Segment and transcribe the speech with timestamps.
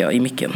[0.00, 0.52] skrek jag i micken.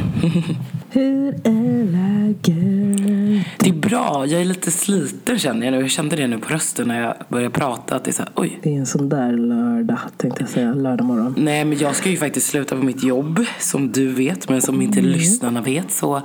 [0.91, 3.47] Hur är läget?
[3.59, 5.81] Det är bra, jag är lite sliten känner jag nu.
[5.81, 7.97] Jag kände det nu på rösten när jag började prata.
[7.97, 8.59] Att det är så här, oj.
[8.63, 10.75] Det är en sån där lördag, tänkte jag säga.
[10.75, 11.35] Lördag morgon.
[11.37, 14.83] Nej, men jag ska ju faktiskt sluta på mitt jobb, som du vet, men som
[14.83, 15.91] inte lyssnarna vet.
[15.91, 16.23] Så eh,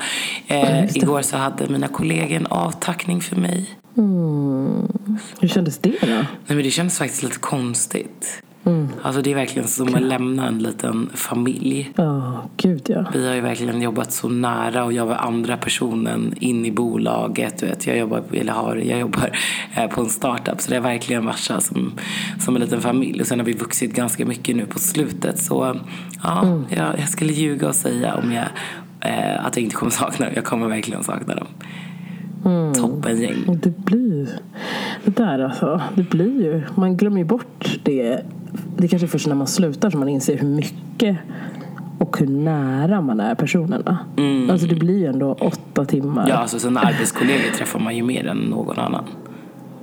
[0.48, 0.90] det.
[0.96, 3.70] igår så hade mina kollegor en avtackning för mig.
[3.98, 4.88] Mm.
[5.40, 6.08] Hur kändes det då?
[6.08, 8.44] Nej, men det känns faktiskt lite konstigt.
[8.66, 8.88] Mm.
[9.02, 11.92] Alltså det är verkligen som att lämna en liten familj.
[11.96, 13.06] Ja, gud ja.
[13.14, 17.58] Vi har ju verkligen jobbat så nära och jag var andra personen in i bolaget.
[17.60, 19.38] Du vet, jag jobbar, eller har, jag jobbar
[19.76, 21.92] eh, på en startup så det har verkligen varit som,
[22.40, 23.22] som en liten familj.
[23.22, 25.40] Och sen har vi vuxit ganska mycket nu på slutet.
[25.40, 25.76] Så
[26.24, 28.46] ja, jag, jag skulle ljuga och säga om jag,
[29.02, 30.34] eh, att jag inte kommer sakna dem.
[30.36, 31.48] Jag kommer verkligen sakna dem.
[32.74, 33.44] Toppengäng.
[33.48, 34.30] Och det blir
[35.16, 35.82] det där alltså.
[35.96, 38.22] Det blir ju, man glömmer ju bort det.
[38.78, 41.18] Det är kanske först när man slutar som man inser hur mycket
[41.98, 44.00] och hur nära man är personerna.
[44.52, 46.30] Alltså det blir ju ändå åtta timmar.
[46.30, 49.04] Ja, alltså sen arbetskollegor träffar man ju mer än någon annan.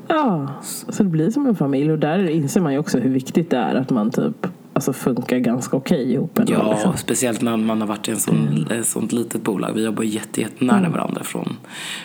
[0.08, 1.92] Ja, så det blir som en familj.
[1.92, 4.46] Och där inser man ju också hur viktigt det är att man typ
[4.76, 6.38] alltså funkar ganska okej ihop.
[6.38, 6.96] ändå, Ja, liksom.
[6.96, 9.72] speciellt när man har varit i en sån, ett sånt litet bolag.
[9.74, 11.56] Vi jobbar jätte, jättenära varandra från,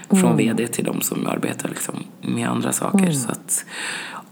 [0.10, 3.12] från vd till de som arbetar liksom med andra saker.
[3.12, 3.66] Så att,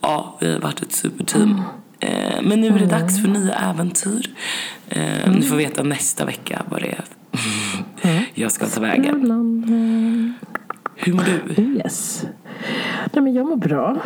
[0.01, 1.61] ja, vi har varit ett superteam.
[1.99, 4.29] Eh, men nu är det dags för nya äventyr.
[4.89, 7.03] Eh, Ni får veta nästa vecka vad det är
[8.33, 10.35] jag ska ta vägen.
[11.02, 11.23] Hur mår
[11.55, 11.61] du?
[11.64, 12.25] Yes.
[13.14, 13.98] Nej, men jag mår bra.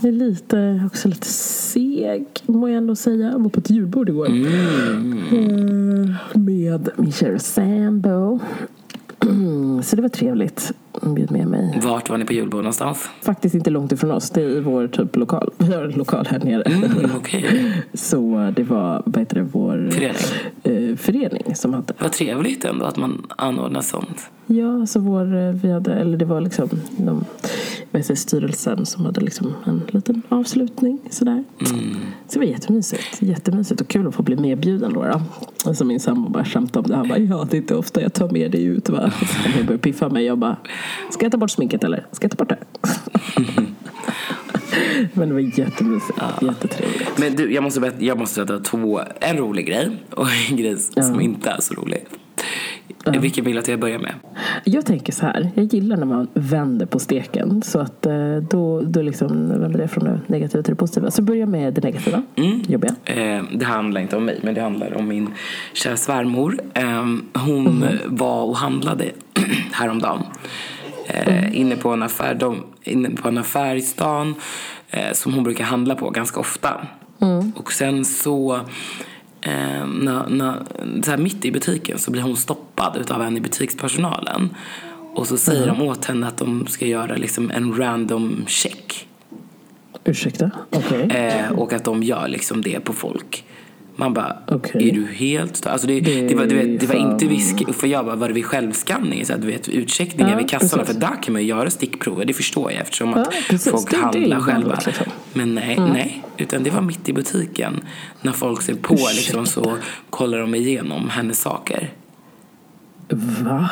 [0.00, 3.30] Jag är lite, också lite seg, må jag ändå säga.
[3.30, 4.26] Jag var på ett julbord igår.
[4.28, 4.34] Eh,
[6.34, 8.38] Med min kära sambo.
[9.82, 10.72] Så det var trevligt.
[11.02, 11.80] Hon bjöd med mig.
[11.82, 13.08] Vart var ni på julbord någonstans?
[13.22, 14.30] Faktiskt inte långt ifrån oss.
[14.30, 15.50] Det är i vår typ lokal.
[15.58, 16.62] Vi har en lokal här nere.
[16.62, 20.90] Mm, Okej, Så det var, vad heter det, vår Förening.
[20.90, 21.94] eh, förening som hade.
[21.98, 24.30] vad trevligt ändå att man anordnar sånt.
[24.46, 27.24] Ja, så vår, eh, vi hade, eller det var liksom de,
[27.90, 31.44] det, styrelsen som hade liksom en liten avslutning sådär.
[31.58, 31.74] Så
[32.32, 33.22] det var jättemysigt.
[33.22, 35.02] Jättemysigt och kul att få bli medbjuden då.
[35.02, 35.20] då.
[35.66, 36.96] Alltså min sambo bara skämtade om det.
[36.96, 38.98] Han bara, ja det är inte ofta jag tar med dig ut va.
[39.20, 40.24] Han började piffa mig.
[40.24, 40.56] Jag bara,
[41.10, 42.06] ska jag ta bort sminket eller?
[42.12, 42.58] Ska jag ta bort det?
[45.12, 46.18] Men det var jättemysigt.
[46.42, 47.18] Jättetrevligt.
[47.18, 51.20] Men du, jag måste, jag måste berätta två, en rolig grej och en grej som
[51.20, 52.04] inte är så rolig.
[53.20, 54.14] Vilken vill att jag börjar med?
[54.64, 57.62] Jag tänker så här, jag gillar när man vänder på steken.
[57.62, 61.10] Så att eh, då, då liksom vänder det från det negativa till det positiva.
[61.10, 62.22] Så börja med det negativa,
[62.66, 62.94] jobbiga.
[63.04, 65.30] Eh, det handlar inte om mig, men det handlar om min
[65.72, 66.60] kära svärmor.
[66.74, 69.10] Eh, hon var och handlade
[69.72, 70.22] häromdagen.
[71.06, 74.34] Eh, inne, på en affär, de, inne på en affär i stan
[74.90, 76.86] eh, som hon brukar handla på ganska ofta.
[77.54, 78.60] Och sen så,
[79.44, 80.62] eh, när, när,
[81.04, 84.54] så här mitt i butiken så blir hon stoppad utav en i butikspersonalen.
[85.14, 89.08] Och så säger de åt henne att de ska göra liksom en random check.
[90.04, 90.50] Ursäkta?
[90.70, 91.10] Okej.
[91.10, 93.44] Eh, och att de gör liksom det på folk.
[93.96, 94.88] Man bara, Okej.
[94.88, 97.86] är du helt alltså det, Det det, var, du vet, det var inte visk, för
[97.86, 99.26] jag bara, var det vid självskanning?
[99.26, 100.82] Så att, du vet, utcheckningar Ja, vid kassorna.
[100.82, 100.94] precis.
[101.00, 103.72] För där kan man ju göra stickprover, det förstår jag eftersom Ja, att precis.
[103.72, 104.78] folk Det- handlar själva.
[104.86, 105.06] liksom.
[105.32, 106.22] Men nej, nej.
[106.36, 107.80] Utan det var mitt i butiken.
[108.22, 109.76] När folk ser på liksom, så
[110.10, 111.90] kollar de igenom hennes saker.
[113.42, 113.68] Va?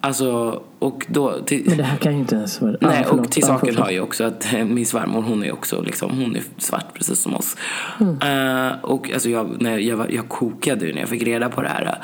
[0.00, 1.40] Alltså, och då...
[1.46, 2.76] Till, Men det här kan ju inte ens vara...
[2.80, 5.82] Nej, Ah, och till saken hör ju också att eh, min svärmor hon är också
[5.82, 7.56] liksom, hon är svart precis som oss.
[8.00, 11.62] Eh, och alltså jag, när jag, var, jag kokade ju när jag fick reda på
[11.62, 11.98] det här.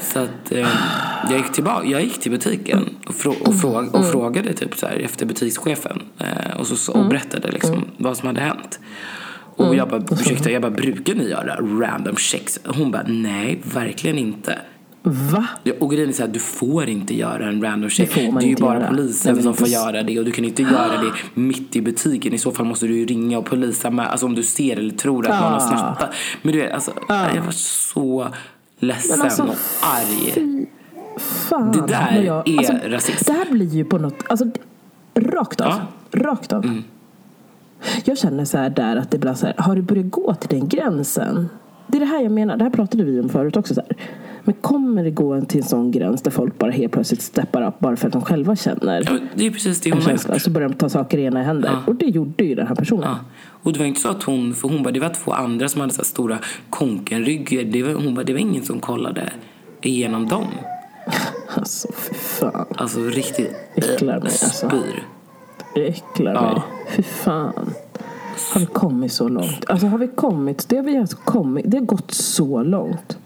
[0.00, 0.68] Så att eh,
[1.30, 4.86] jag gick tillbaka, jag gick till butiken och, frå, och, fråg, och frågade typ så
[4.86, 6.02] här efter butikschefen.
[6.18, 8.80] Eh, och, så, och berättade liksom vad som hade hänt.
[9.56, 12.60] Och jag bara, ursäkta, jag bara, brukar ni göra random checks?
[12.64, 14.58] Hon bara, nej, verkligen inte.
[15.08, 15.46] Va?
[15.62, 18.16] Ja, Och grejen är så här, du får inte göra en random check.
[18.32, 18.88] man det är ju bara göra.
[18.88, 22.34] polisen som får göra det och du kan inte göra det mitt i butiken.
[22.34, 24.94] I så fall måste du ju ringa och polisa med, alltså om du ser eller
[24.94, 25.60] tror att någon har Ah.
[25.60, 26.10] snattat.
[26.42, 28.28] Men du vet, alltså, jag var så
[28.78, 30.66] ledsen alltså, och arg.
[31.18, 31.72] Fan.
[31.72, 33.24] Det där jag, är alltså, rasism.
[33.26, 34.22] Det här blir ju på något...
[34.28, 34.46] Alltså,
[35.14, 35.72] rakt av.
[36.10, 36.20] Ja.
[36.20, 36.82] Rakt av.
[38.04, 40.48] Jag känner så här där att det blir så här, har du börjat gå till
[40.58, 41.48] den gränsen?
[41.86, 43.74] Det är det här jag menar, det här pratade vi om förut också.
[43.74, 43.96] Så här.
[44.46, 47.78] Men kommer det gå till en sån gräns där folk bara helt plötsligt steppar upp
[47.78, 50.38] bara för att de själva känner Ja, det är precis det en hon har känsla?
[50.38, 51.78] Så börjar de ta saker i ena händer.
[51.86, 53.04] Och det gjorde ju den här personen.
[53.08, 53.18] Ja.
[53.62, 55.80] Och det var inte så att hon, för hon bara, det var två andra som
[55.80, 56.38] hade så stora
[56.70, 57.62] konkenryggar.
[57.64, 59.32] Det var, hon bara, det var ingen som kollade
[59.80, 60.44] igenom dem.
[61.54, 62.66] Alltså fy fan.
[62.76, 64.68] Alltså riktigt Äcklar mig, alltså.
[64.68, 65.02] spyr.
[65.82, 66.42] Äcklar Ja.
[66.52, 66.62] mig.
[66.96, 67.70] Fy fan.
[68.52, 69.64] Har vi kommit så långt?
[69.68, 70.68] Alltså har vi kommit?
[70.68, 71.64] Det har vi alltså kommit.
[71.68, 73.18] Det har gått så långt.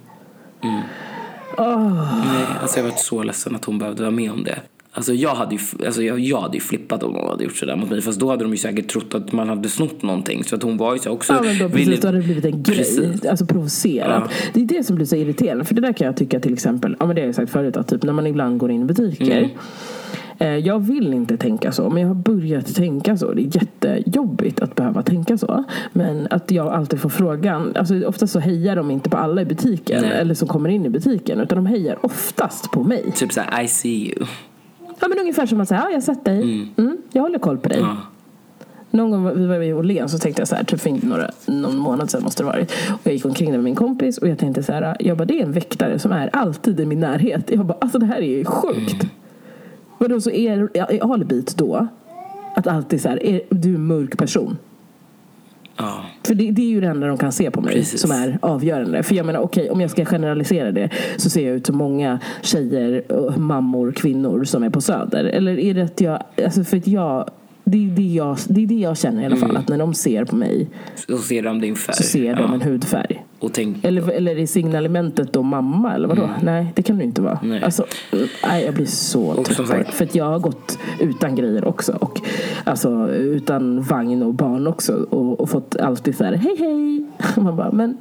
[0.62, 4.59] Nej, alltså jag var så ledsen att hon behövde vara med om det.
[4.93, 7.77] Alltså jag hade ju, alltså jag, jag hade ju flippat om någon hade gjort sådär
[7.77, 8.03] mot mig.
[8.03, 10.45] Fast då hade de ju säkert trott att man hade snott någonting.
[10.45, 11.33] Så att hon var ju så också...
[11.33, 12.77] Ja men då, precis, då hade det blivit en grej.
[12.77, 13.25] Precis.
[13.27, 14.23] Alltså provocerat.
[14.27, 14.51] Ja.
[14.55, 15.65] Det är det som blir så irriterande.
[15.65, 17.77] För det där kan jag tycka till exempel, ja men det har jag sagt förut,
[17.77, 19.39] att typ när man ibland går in i butiker.
[19.39, 19.51] Mm.
[20.40, 23.32] Eh, Jag vill inte tänka så, men jag har börjat tänka så.
[23.32, 25.64] Det är jättejobbigt att behöva tänka så.
[25.92, 27.72] Men att jag alltid får frågan.
[27.76, 30.02] Alltså ofta så hejar de inte på alla i butiken.
[30.02, 30.10] Nej.
[30.12, 31.40] Eller som kommer in i butiken.
[31.40, 33.12] Utan de hejar oftast på mig.
[33.16, 34.26] Typ såhär, I see you.
[35.00, 36.42] Ja men ungefär som att säga, ja jag har sett dig.
[36.76, 37.78] Mm, jag håller koll på dig.
[37.81, 37.96] Ja.
[38.90, 41.76] Någon gång vi var i Åhléns så tänkte jag så här, typ för några, någon
[41.76, 42.72] månad sedan måste det varit.
[42.92, 45.25] Och jag gick omkring där med min kompis och jag tänkte så här, jag bara
[45.25, 47.50] det är en väktare som är alltid i min närhet.
[47.50, 49.06] Jag bara, alltså det här är ju sjukt.
[50.00, 51.88] Vadå så är, är alibit då
[52.55, 54.56] att alltid så här, är du en mörk person?
[55.76, 56.05] Ja.
[56.26, 58.00] För det, det är ju det enda de kan se på mig Precis.
[58.00, 59.02] som är avgörande.
[59.02, 62.20] För jag menar okej, om jag ska generalisera det så ser jag ut som många
[62.43, 63.05] tjejer,
[63.38, 65.25] mammor, kvinnor som är på Söder.
[65.25, 67.31] Eller är det att jag, alltså för att jag
[67.64, 69.56] det är det jag, det är det jag känner i alla fall.
[69.56, 70.69] Att när de ser på mig
[71.08, 71.97] Så ser de din färg.
[71.97, 72.55] så ser de ja.
[72.55, 73.25] en hudfärg.
[73.40, 76.31] Och tänk, Eller, eller är signalementet då mamma eller vadå?
[76.42, 77.38] Nej, det kan det inte vara.
[77.42, 77.62] Nej.
[77.62, 77.84] Alltså,
[78.46, 81.92] nej, jag blir så Och trött sagt- För att jag har gått utan grejer också.
[82.00, 82.20] Och,
[82.64, 84.92] alltså utan vagn och barn också.
[85.10, 87.06] Och, och fått alltid så här, hej hej.
[87.44, 87.96] Man bara, men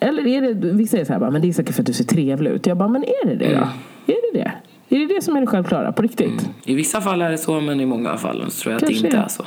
[0.00, 2.04] eller är det, vissa är så här, men det är säkert för att du ser
[2.04, 2.66] trevlig ut.
[2.66, 3.68] Jag bara, men är det det då?
[4.12, 4.52] Är det det?
[4.96, 6.48] Är det det som är det självklara på riktigt?
[6.64, 9.06] I vissa fall är det så, men i många fall tror jag att det Kanske
[9.06, 9.22] inte är.
[9.24, 9.44] är så.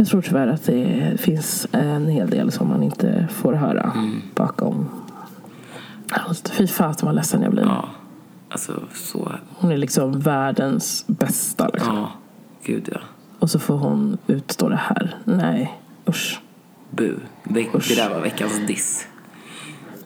[0.00, 3.92] Jag tror tyvärr att det finns en hel del som man inte får höra
[4.34, 4.88] bakom
[6.10, 6.48] allt.
[6.48, 7.62] Fy fasen vad ledsen jag blir.
[7.62, 7.88] Ja.
[8.48, 9.32] Alltså, så...
[9.56, 11.68] Hon är liksom världens bästa.
[11.68, 11.96] Liksom.
[11.96, 12.12] Ja.
[12.64, 13.00] Gud, ja.
[13.38, 15.16] Och så får hon utstå det här.
[15.24, 16.40] Nej, usch.
[16.90, 17.16] Bu.
[17.44, 19.06] Det, det där var veckans diss.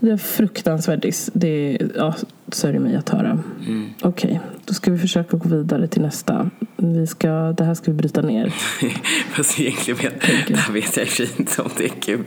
[0.04, 1.30] Det är fruktansvärt diss.
[1.34, 2.14] Det är, ja,
[2.48, 3.38] sörjer mig att höra.
[3.66, 3.88] Mm.
[4.02, 6.50] Okej, då ska vi försöka gå vidare till nästa.
[6.76, 8.48] Vi ska, det här ska vi bryta ner.
[9.30, 12.24] Fast egentligen vet, det här vet jag i inte om det är kul.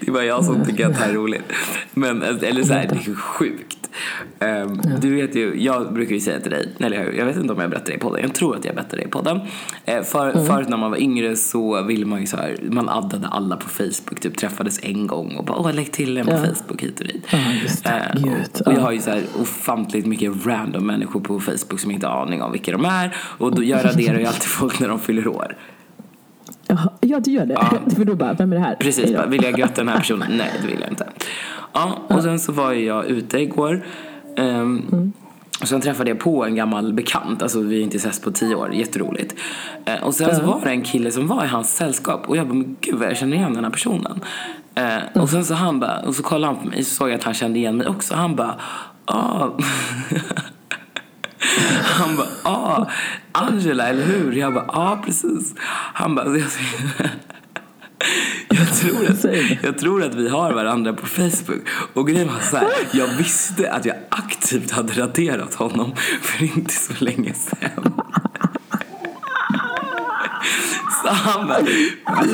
[0.00, 1.52] Det är bara jag som tycker att det här är roligt.
[1.94, 3.75] Men, eller så här, det är sjukt.
[4.38, 7.52] Ehm, Du vet ju, jag brukar ju säga till dig, eller jag, jag vet inte
[7.52, 9.40] om jag berättade det i podden, jag tror att jag berättade det i podden.
[9.84, 13.28] Eh, för, Förut när man var yngre så ville man ju så här, man addade
[13.28, 16.38] alla på Facebook, typ träffades en gång och bara åh lägg till en på Ja.
[16.38, 17.26] Facebook hit och dit.
[17.30, 17.38] Ja.
[17.90, 18.80] Eh, Gud, och jag ja.
[18.80, 22.52] har ju så här ofantligt mycket random människor på Facebook som inte har aning om
[22.52, 23.16] vilka de är.
[23.38, 25.56] Och då, jag raderar ju alltid folk när de fyller år.
[27.00, 27.54] Ja, du gör det.
[27.54, 27.78] Ja.
[27.96, 28.74] För då bara, vem är det här?
[28.74, 30.28] Precis, bara, vill jag gratta den här personen?
[30.36, 31.06] Nej, det vill jag inte.
[31.76, 33.84] Ja, och sen så var jag ute igår.
[34.36, 35.12] Ehm,
[35.60, 38.54] och sen träffade jag på en gammal bekant, alltså vi har inte setts på tio
[38.54, 39.34] år, jätteroligt.
[39.84, 42.46] Eh, och sen så var det en kille som var i hans sällskap och jag
[42.46, 44.20] bara, men gud vad jag känner igen den här personen.
[44.74, 47.14] Eh, och sen så han bara, och så kollade han på mig så såg jag
[47.14, 48.14] att han kände igen mig också.
[48.14, 48.54] Han bara,
[49.04, 49.48] ah.
[51.82, 52.86] Han bara, ah,
[53.32, 54.32] Angela, eller hur?
[54.32, 55.54] Jag bara, ja ah, precis.
[55.94, 56.46] Han bara, jag,
[58.48, 59.24] jag, tror att,
[59.62, 61.68] jag tror att vi har varandra på Facebook.
[61.92, 66.74] Och grejen var så här, jag visste att jag aktivt hade raderat honom för inte
[66.74, 67.92] så länge sedan.
[71.02, 71.60] Så han bara,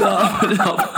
[0.01, 0.92] ja, ja.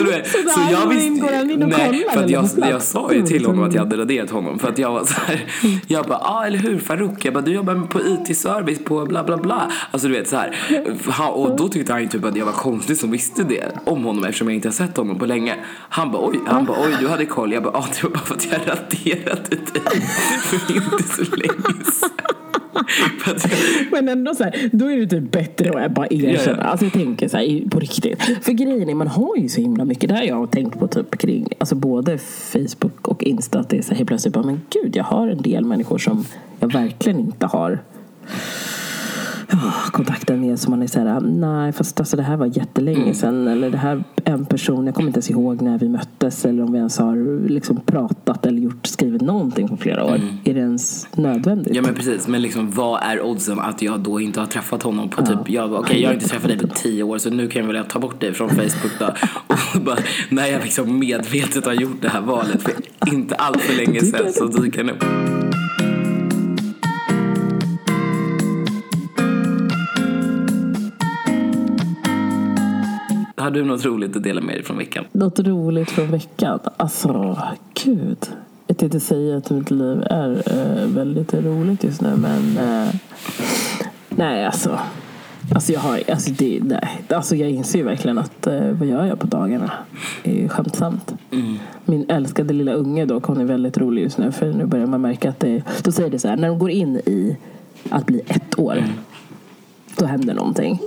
[0.00, 2.72] Så, du vet, Så så jag visste, och nej, för att jag, snabbt?
[2.72, 5.20] jag sa ju till honom att jag hade raderat honom för att jag var så
[5.20, 5.46] här,
[5.86, 9.36] jag bara, ah, eller hur Farouk, jag bara du jobbar på IT-service på bla bla
[9.36, 9.70] bla.
[9.90, 10.54] Alltså du vet så här,
[11.30, 14.24] och då tyckte han ju typ att jag var konstig som visste det om honom
[14.24, 15.54] eftersom jag inte har sett honom på länge.
[15.88, 17.52] Han bara oj, han bara oj du hade koll.
[17.52, 20.00] Jag bara ja det var bara för att jag raderade dig
[20.42, 22.39] för inte så länge sedan.
[23.92, 26.58] Men ändå så här, då är det typ bättre att bara erkänna.
[26.58, 26.64] Ja, ja.
[26.64, 28.22] Alltså jag tänker så här, på riktigt.
[28.22, 30.08] För grejen är, man har ju så himla mycket.
[30.08, 33.58] Det här har jag tänkt på typ kring, alltså både Facebook och Insta.
[33.58, 35.98] Att det är så här, helt plötsligt bara, men gud, jag har en del människor
[35.98, 36.24] som
[36.60, 37.78] jag verkligen inte har
[39.52, 40.58] ah, kontakten med.
[40.58, 43.14] Så man är så här, nej fast alltså det här var jättelänge Mm.
[43.14, 43.48] sedan.
[43.48, 46.44] Eller det här en person, jag kommer inte ens ihåg när vi möttes.
[46.44, 50.20] Eller om vi ens har liksom pratat eller gjort, skrivit någonting på flera år.
[50.44, 51.66] Är det ens nödvändigt?
[51.66, 51.76] Mm.
[51.76, 55.08] Ja men precis, men liksom vad är oddsen att jag då inte har träffat honom
[55.08, 57.66] på typ, jag okej jag har inte träffat dig på tio år så nu kan
[57.66, 59.06] jag väl ta bort dig från Facebook då.
[59.74, 59.96] Och bara,
[60.28, 62.72] när jag liksom medvetet har gjort det här valet för
[63.12, 65.04] inte allt för länge sedan så dyker han upp.
[73.40, 75.04] Har du något roligt att dela med dig från veckan?
[75.12, 76.58] Något roligt från veckan?
[76.76, 77.38] Alltså,
[77.84, 78.30] gud.
[78.66, 82.58] Jag tänkte säga att mitt liv är eh, väldigt roligt just nu, men...
[82.58, 82.94] Eh,
[84.08, 84.78] nej, alltså.
[85.54, 87.02] Alltså jag har, alltså det, nej.
[87.08, 89.72] Alltså jag inser ju verkligen att eh, vad gör jag på dagarna?
[90.22, 91.14] Det är ju skämtsamt.
[91.30, 91.58] Mm.
[91.84, 95.00] Min älskade lilla unge dock, hon är väldigt rolig just nu för nu börjar man
[95.00, 97.36] märka att det, då säger det så här, när de går in i
[97.90, 98.90] att bli ett år, Mm.
[99.96, 100.78] Då händer någonting.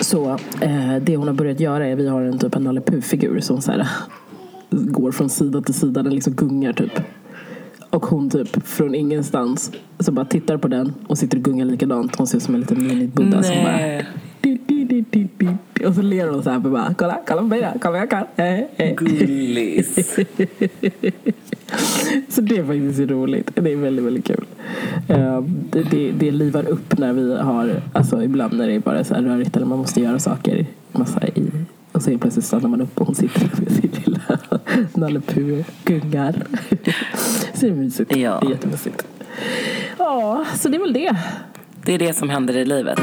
[0.00, 0.30] Så
[0.60, 3.60] eh, det hon har börjat göra är, vi har en typ en Nalle Puh-figur som
[3.60, 3.88] så här,
[4.70, 7.00] går från sida till sida, den liksom gungar typ.
[7.90, 12.16] Och hon typ från ingenstans så bara tittar på den och sitter och gungar likadant.
[12.16, 14.02] Hon ser ut som en liten mini-buddha som bara
[14.40, 17.78] di, di, di, och så ler hon så här bara kolla, kolla på mig då,
[17.80, 18.24] kolla jag kan.
[18.36, 18.94] Eh, eh.
[18.94, 19.94] Gullis.
[22.28, 23.50] Så det är faktiskt roligt.
[23.54, 24.44] Det är väldigt, väldigt kul.
[25.08, 29.04] Eh, Det, det, det livar upp när vi har, alltså ibland när det är bara
[29.04, 31.50] så här rörigt eller man måste göra saker massa i
[31.92, 34.38] och så helt plötsligt stannar man upp och hon sitter med sin lilla
[34.94, 35.20] Nalle
[35.84, 36.34] gungar.
[37.54, 38.16] Så det är mysigt.
[38.16, 38.38] Ja.
[38.40, 39.06] Det är jättemysigt.
[39.98, 41.16] Ja, så det är väl det.
[41.84, 42.98] Det är det som händer i livet.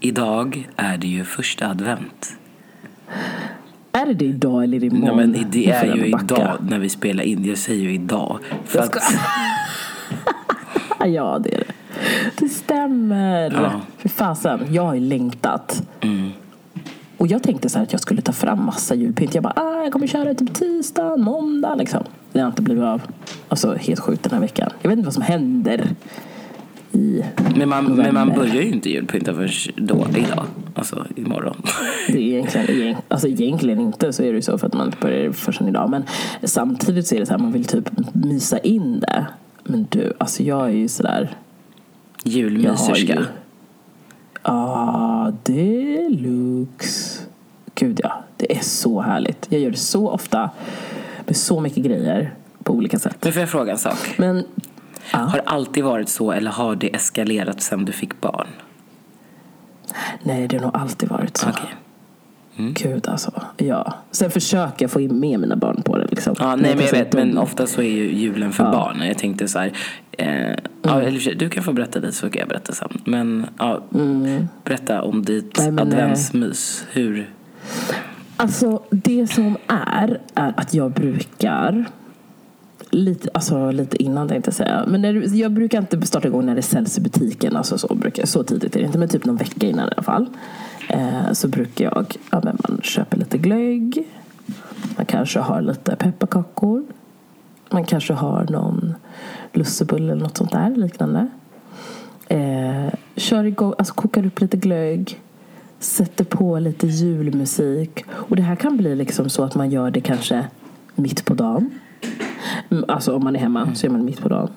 [0.00, 2.36] Idag är det ju första advent.
[4.10, 5.16] Är det idag eller imorgon?
[5.16, 6.24] men det är ju backa.
[6.34, 7.44] idag när vi spelar in.
[7.44, 8.38] Jag säger ju idag.
[8.64, 9.14] För ska- att,
[11.06, 11.72] Ja, det är det.
[12.38, 13.50] Det stämmer.
[13.62, 13.80] Ja.
[13.98, 15.82] För fasen, jag har ju längtat.
[16.00, 16.30] mm,
[17.16, 19.34] Och jag tänkte så att jag skulle ta fram massa julpynt.
[19.34, 22.04] Jag bara, ah, jag kommer köra typ tisdag, måndag liksom.
[22.32, 23.02] Det har inte blivit av.
[23.48, 24.70] Alltså helt sjukt den här veckan.
[24.82, 25.88] Jag vet inte vad som händer
[26.96, 27.24] i
[27.56, 30.44] men, man, men man börjar ju inte julpynta förrän då, idag.
[30.74, 31.62] Alltså imorgon.
[32.08, 34.92] Det är egentligen, egent- alltså egentligen inte så är det ju så för att man
[35.00, 35.90] börjar förrän idag.
[35.90, 36.02] Men
[36.42, 39.26] samtidigt så är det så här man vill typ mysa in det.
[39.64, 41.36] Men du, alltså jag är ju sådär
[42.24, 43.14] Julmyserska.
[43.14, 43.24] ju-
[44.42, 47.20] Ah, deluxe.
[47.74, 49.46] Gud ja, det är så härligt.
[49.50, 50.50] Jag gör det så ofta.
[51.26, 53.16] Med så mycket grejer på olika sätt.
[53.22, 54.14] Men får jag fråga en sak?
[54.18, 54.44] Men
[55.12, 58.48] ja, Har det alltid varit så eller har det eskalerat sen du fick barn?
[60.22, 61.48] nej det har nog alltid varit så.
[61.48, 61.74] Okej.
[62.56, 63.42] Gud alltså.
[63.56, 63.94] Ja.
[64.10, 66.34] Sen försöker jag få in med mina barn på det liksom.
[66.38, 69.02] Ja, nej, men jag vet, men ofta så är ju julen för barn.
[69.02, 69.72] Jag tänkte så här,
[70.12, 70.50] eh,
[70.82, 73.00] ja, för sig, du kan få berätta lite så kan jag berätta sen.
[73.04, 73.82] Men ja,
[74.64, 76.86] berätta om ditt Nej, eh, adventsmys.
[76.90, 77.30] Hur?
[78.36, 81.84] Alltså det som är, är att jag brukar
[82.96, 84.84] Lite, alltså, lite innan tänkte jag säga.
[84.88, 87.56] Men när, du- jag brukar inte starta igång när det säljs i butiken.
[87.56, 88.98] Alltså, så, brukar, så tidigt är det inte.
[88.98, 90.26] Men typ någon vecka innan i alla fall.
[90.88, 94.08] Eh, så brukar jag, ja, men man köper lite glögg.
[94.96, 96.84] Man kanske har lite pepparkakor.
[97.70, 98.94] Man kanske har någon
[99.52, 101.28] lussebulle eller något sånt där liknande.
[102.28, 105.20] Eh, kör igång, alltså kokar upp lite glögg.
[105.78, 108.04] Sätter på lite julmusik.
[108.10, 110.46] Och det här kan bli liksom så att man gör det kanske
[110.94, 111.70] mitt på dagen.
[112.88, 114.48] Alltså om man är hemma så gör man mitt på dagen.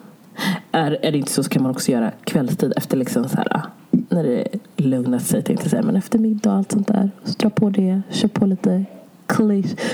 [0.72, 3.62] Är, är det inte så så kan man också göra kvällstid efter liksom så här
[3.92, 5.82] när det lugnat sig tänkte jag säga.
[5.82, 7.12] Men efter middag och allt sånt där.
[7.24, 8.86] Så dra på det, kör på lite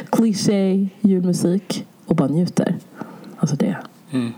[0.10, 2.76] cliché julmusik och bara njuter.
[3.38, 3.78] Alltså det.
[4.12, 4.34] Mm.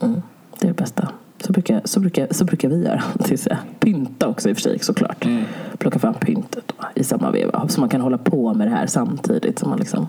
[0.00, 0.22] Mm,
[0.58, 1.08] det är det bästa.
[1.42, 3.02] Så brukar, så brukar, så brukar vi göra.
[3.80, 5.24] Pynta också i och för sig såklart.
[5.24, 5.44] Mm.
[5.78, 7.68] Plocka fram pyntet då, i samma veva.
[7.68, 10.06] Så man kan hålla på med det här samtidigt som man liksom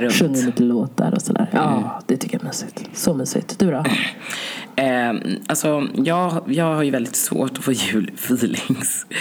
[0.00, 0.12] runt.
[0.12, 1.46] sjunger lite låtar och sådär.
[1.52, 2.90] Ja, det tycker jag är mysigt.
[2.92, 3.58] Så mysigt.
[3.58, 3.84] Du då?
[4.76, 5.12] Eh,
[5.46, 9.06] alltså, jag, jag har ju väldigt svårt att få julfeelings.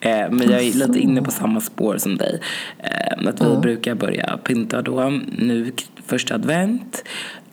[0.00, 2.40] Eh, men jag är lite inne på samma spår som dig.
[2.78, 5.72] Eh, att vi brukar börja pynta då, nu
[6.06, 7.04] första advent.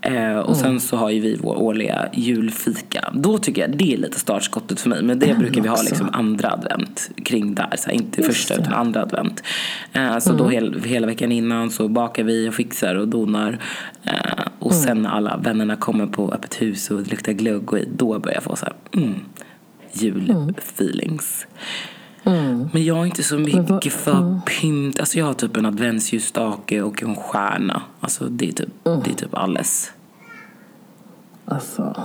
[0.01, 3.12] Eh, och sen så har ju vi vår årliga julfika.
[3.13, 5.03] Då tycker jag det är lite startskottet för mig.
[5.03, 5.86] Men det brukar vi ha också.
[5.89, 7.74] liksom andra advent kring där.
[7.77, 8.62] Så här, inte Just första det.
[8.62, 9.43] utan andra advent.
[9.93, 13.58] Eh, så då hel, hela veckan innan så bakar vi och fixar och donar.
[14.03, 17.89] Eh, och sen när alla vännerna kommer på öppet hus och luktar glögg och i,
[17.96, 19.20] då börjar jag få så här, mm,
[19.93, 21.48] julfeelings.
[22.24, 22.70] Mm.
[22.74, 25.00] Men jag är inte så mycket för pynt.
[25.00, 27.82] Alltså jag har typ en adventsljusstake och en stjärna.
[28.00, 29.92] Alltså det är typ, det är typ alles.
[31.46, 31.96] Alltså.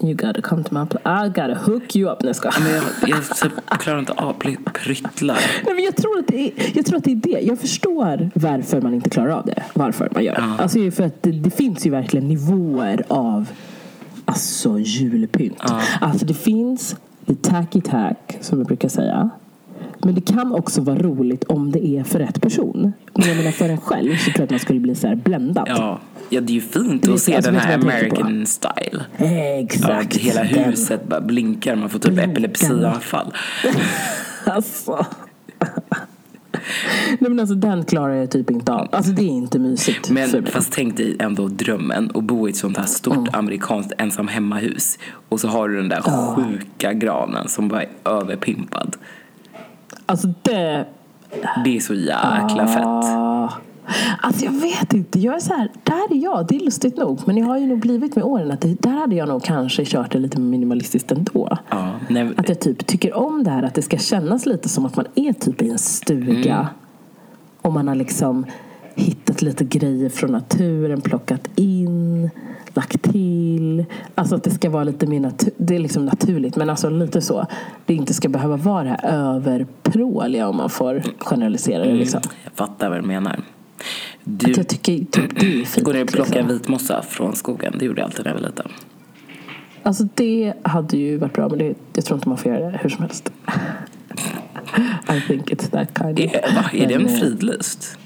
[0.00, 1.26] You gotta come to my place.
[1.26, 2.22] I gotta hook you up.
[2.22, 2.54] Nej, jag.
[2.62, 4.32] Men jag, jag typ klarar inte av
[4.74, 5.38] pryttlar.
[5.64, 7.40] Nej, men jag, tror att det är, jag tror att det är det.
[7.40, 9.62] Jag förstår varför man inte klarar av det.
[9.74, 10.34] Varför man gör.
[10.38, 10.62] Ja.
[10.62, 13.48] Alltså, det för att det, det finns ju verkligen nivåer av
[14.24, 15.58] alltså, julpynt.
[15.68, 15.80] Ja.
[16.00, 16.96] Alltså det finns
[17.32, 19.30] det tacky tack, som jag brukar säga.
[19.98, 22.92] Men det kan också vara roligt om det är för rätt person.
[23.14, 25.14] Men jag menar för en själv så tror jag att man skulle bli så här
[25.14, 25.64] bländad.
[25.68, 27.74] Ja, ja det är ju fint att se alltså, den här?
[27.74, 29.04] American style.
[29.16, 30.16] Ja, Exakt.
[30.16, 30.64] hela Den.
[30.64, 31.76] huset bara blinkar.
[31.76, 33.32] Man får typ epilepsianfall.
[34.44, 35.06] Alltså.
[37.18, 38.88] Nej men alltså den klarar jag typ inte av.
[38.92, 40.46] Alltså det är inte mysigt för Men mig.
[40.46, 44.98] fast tänk dig ändå drömmen att bo i ett sånt här stort amerikanskt ensam hemmahus.
[45.28, 48.96] Och så har du den där sjuka granen som bara är överpimpad.
[50.06, 50.86] Alltså det...
[51.64, 53.31] Det är så jäkla fett.
[54.20, 55.20] Alltså jag vet inte.
[55.20, 56.46] Jag är så här, där är jag.
[56.48, 57.20] Det är lustigt nog.
[57.26, 59.84] Men jag har ju nog blivit med åren att det, där hade jag nog kanske
[59.84, 61.58] kört det lite minimalistiskt ändå.
[61.70, 64.86] Ja, nej, Att jag typ tycker om det här att det ska kännas lite som
[64.86, 66.54] att man är typ i en stuga.
[66.54, 66.66] Mm.
[67.62, 68.46] Och man har liksom
[68.94, 72.30] hittat lite grejer från naturen, plockat in,
[72.74, 73.84] lagt till.
[74.14, 76.56] Alltså att det ska vara lite mer natu- det är liksom naturligt.
[76.56, 77.46] Men alltså lite så.
[77.86, 82.20] Det inte ska behöva vara det här överpråliga om man får generalisera det liksom.
[82.44, 83.40] jag fattar vad du menar.
[83.82, 85.84] Att Du jag tycker typ det är fint.
[85.84, 86.48] går ner och plockar liksom.
[86.48, 87.74] vitmossa från skogen.
[87.78, 88.68] Det gjorde jag alltid när jag var liten.
[89.82, 92.78] Alltså det hade ju varit bra men det, jag tror inte man får göra det
[92.82, 93.32] hur som helst.
[95.16, 96.34] I think it's that kind of.
[96.34, 97.98] Är, va, är det en eh, fridlust?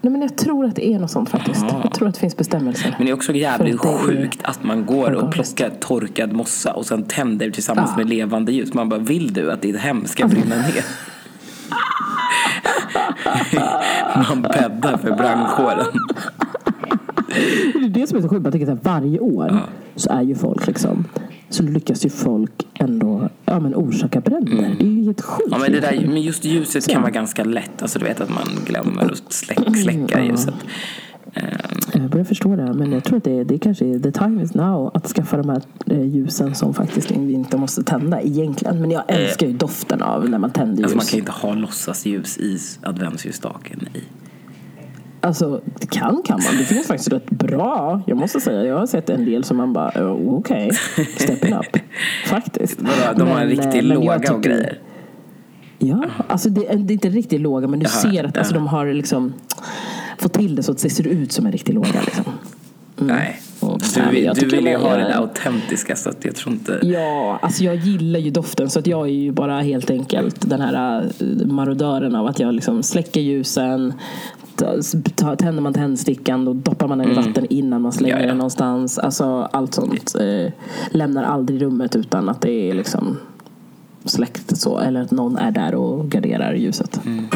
[0.00, 1.64] Nej men jag tror att det är något sånt faktiskt.
[1.82, 2.94] Jag tror att det finns bestämmelser.
[2.98, 6.72] Men det är också jävligt att det sjukt att man går och plockar torkad mossa
[6.72, 7.96] och sen tänder tillsammans Ja.
[7.96, 8.74] med levande ljus.
[8.74, 10.64] Man bara, vill du att ditt hem ska brinna ner?
[14.28, 15.86] man bäddar för brandkåren.
[17.74, 18.42] Det är det som är så sjukt.
[18.42, 19.60] Man tänker så här, varje år
[19.96, 21.04] så är ju folk liksom
[21.48, 24.76] så lyckas ju folk ändå ja, men orsaka bränder.
[24.78, 25.46] Det är ju helt sjukt.
[25.46, 25.52] Mm.
[25.52, 26.90] Ja, men, det där, men just ljuset Så.
[26.90, 27.82] kan vara ganska lätt.
[27.82, 30.24] Alltså du vet att man glömmer att släck, släcka Ja.
[30.24, 30.54] ljuset.
[32.02, 32.72] Jag börjar förstå det.
[32.72, 35.48] Men jag tror att det, det kanske är the time is now att skaffa de
[35.48, 38.80] här eh, ljusen som faktiskt inte måste tända egentligen.
[38.80, 40.82] Men jag älskar ju doften av när man tänder ljus.
[40.84, 43.80] Alltså man kan ju inte ha låtsasljus i adventsljusstaken.
[43.94, 44.00] I.
[45.20, 46.56] Alltså, det kan kan man.
[46.58, 48.00] Det finns faktiskt rätt bra.
[48.06, 50.70] Jag måste säga, jag har sett en del som man bara, oh, okej,
[51.16, 51.76] stepping up.
[52.26, 52.78] Faktiskt.
[53.16, 54.78] De har Men, riktigt eh, låga och tycker- grejer.
[55.78, 58.54] Ja, alltså det, är- det är inte riktigt låga men du Jaha, ser att alltså,
[58.54, 59.32] de har liksom
[60.26, 62.00] fått till det så att det ser ut som en riktig låga.
[62.04, 62.24] Liksom.
[62.96, 63.40] Nej.
[63.62, 63.78] Mm.
[63.78, 66.80] Du, Nej, du tycker vill ju ha det där autentiska så att jag tror inte...
[66.82, 70.60] Ja, alltså jag gillar ju doften så att jag är ju bara helt enkelt den
[70.60, 73.94] här äh, marodören av att jag liksom släcker ljusen
[75.38, 78.22] Tänder man tändstickan då doppar man den i vatten innan man slänger Mm.
[78.22, 78.30] Ja, ja.
[78.30, 78.98] den någonstans.
[78.98, 80.14] Alltså allt sånt.
[80.20, 80.52] Eh,
[80.90, 83.18] lämnar aldrig rummet utan att det är liksom
[84.04, 84.78] släckt så.
[84.78, 87.00] Eller att någon är där och garderar ljuset.
[87.06, 87.26] Mm.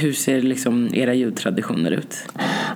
[0.00, 2.16] Hur ser liksom era jultraditioner ut?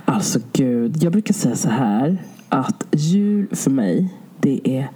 [0.05, 4.09] Alltså gud, jag brukar säga så här att jul för mig
[4.41, 4.89] det är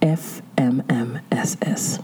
[0.00, 2.00] FMMSS.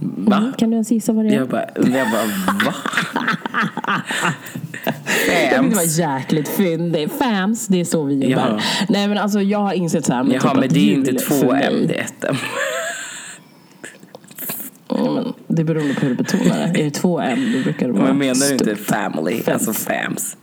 [0.00, 0.36] Va?
[0.36, 1.34] Mm, kan du ens gissa vad det är?
[1.34, 2.24] Jag bara, jag bara
[2.64, 2.74] va?
[5.52, 5.98] Jag vill vara Fams?
[5.98, 7.10] jäkligt fyndig.
[7.10, 8.48] Fams, det är så vi jobbar.
[8.48, 8.60] Ja.
[8.88, 10.26] Nej men alltså jag har insett så här.
[10.32, 12.36] Jaha, typ men det är inte två M, det är ett M.
[14.88, 16.80] Men det beror på hur du betonar det.
[16.80, 19.48] Är det två M då brukar det vara Men menar du inte family, Fams.
[19.68, 20.36] alltså fams?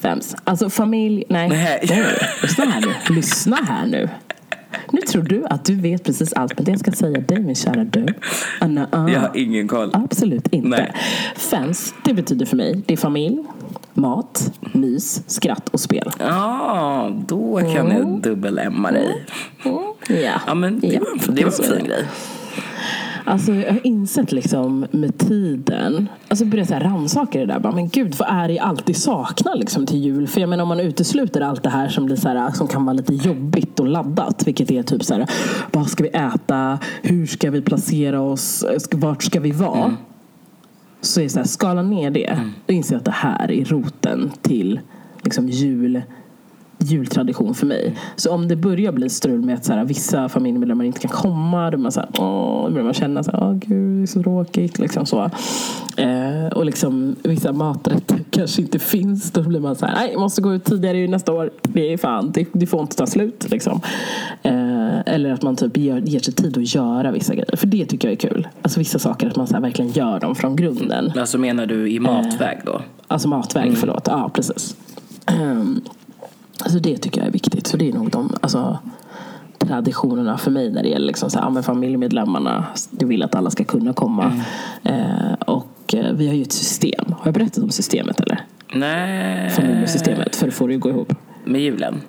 [0.00, 0.36] Fams.
[0.44, 1.48] Alltså familj, nej.
[1.48, 1.80] Nej.
[1.88, 2.04] nej.
[2.42, 3.14] Lyssna här nu.
[3.14, 4.08] Lyssna här nu.
[4.92, 7.54] Nu tror du att du vet precis allt, men det jag ska säga dig min
[7.54, 8.06] kära du.
[8.60, 9.08] Anna, ah.
[9.08, 9.90] Jag har ingen koll.
[9.92, 10.68] Absolut inte.
[10.68, 10.92] Nej.
[11.36, 13.38] Fans, det betyder för mig, det är familj,
[13.94, 16.10] mat, mys, skratt och spel.
[16.18, 19.24] Ja, då kan jag dubbel-Emma dig.
[19.64, 19.94] Ja,
[20.46, 22.04] Ja, men det Ja, var, det var en fin grej.
[23.30, 27.58] Alltså jag har insett liksom med tiden, alltså här rannsaka det där.
[27.58, 30.26] Bara, men gud, vad är det jag alltid saknar liksom till jul?
[30.26, 32.84] För jag menar om man utesluter allt det här som, blir så här, som kan
[32.84, 34.46] vara lite jobbigt och laddat.
[34.46, 35.26] Vilket är typ så här,
[35.72, 36.78] vad ska vi äta?
[37.02, 38.64] Hur ska vi placera oss?
[38.92, 39.96] Vart ska vi vara?
[41.00, 42.38] Så är det så här, skala ner det.
[42.66, 44.80] Då inser jag att det här är roten till
[45.22, 46.02] liksom jul
[46.82, 47.96] jultradition för mig.
[48.16, 51.70] Så om det börjar bli strul med att så här, vissa familjemedlemmar inte kan komma,
[51.70, 54.06] då, man så här, åh, då börjar man känna så här, åh gud, det är
[54.06, 54.78] så tråkigt.
[54.78, 55.30] Liksom så.
[55.96, 59.30] Eh, och liksom vissa maträtter kanske inte finns.
[59.30, 61.50] Då blir man så här, nej, jag måste gå ut tidigare nästa år.
[61.62, 63.50] Det är fan, det, det får inte ta slut.
[63.50, 63.80] Liksom.
[64.42, 67.56] Eh, eller att man typ ger, ger sig tid att göra vissa grejer.
[67.56, 68.48] För det tycker jag är kul.
[68.62, 71.12] Alltså vissa saker, att man så här, verkligen gör dem från grunden.
[71.18, 72.82] Alltså menar du i matväg då?
[73.08, 74.06] Alltså matväg, förlåt.
[74.06, 74.76] Ja, precis.
[76.62, 77.66] Alltså det tycker jag är viktigt.
[77.66, 78.78] Så det är nog de alltså,
[79.58, 82.64] traditionerna för mig när det gäller liksom så här, ja, familjemedlemmarna.
[82.90, 84.42] Du vill att alla ska kunna komma.
[84.82, 87.04] Eh, och eh, vi har ju ett system.
[87.08, 88.44] Har jag berättat om systemet eller?
[88.74, 89.50] Nej.
[89.50, 91.12] Familjesystemet för att få det att gå ihop.
[91.44, 92.00] Med julen?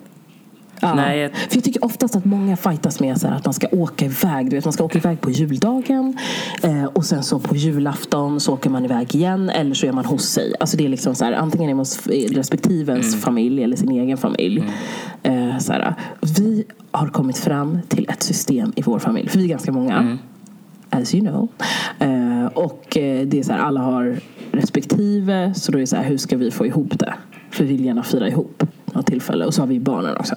[0.82, 0.94] Ja.
[0.94, 4.50] Nej, För jag tycker oftast att många fightas med så att man ska åka iväg.
[4.50, 6.18] Du vet, man ska åka iväg på juldagen
[6.64, 10.06] eh, och sen så på julafton så åker man iväg igen eller så är man
[10.06, 10.54] hos sig.
[10.60, 14.18] Alltså det är liksom så här, antingen är man hos respektivens familj eller sin egen
[14.18, 14.64] familj.
[15.24, 15.96] Eh, så här,
[16.38, 20.18] vi har kommit fram till ett system i vår familj, för vi är ganska många.
[20.90, 21.48] As you know.
[22.00, 24.20] Eh, och eh, det är så här, alla har
[24.52, 27.14] respektive, så då är det så här, hur ska vi få ihop det?
[27.52, 28.64] För vi vill gärna fira ihop
[28.94, 29.46] något tillfälle.
[29.46, 30.36] Och så har vi barnen också.